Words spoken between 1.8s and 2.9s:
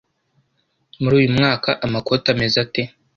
amakoti ameze ate?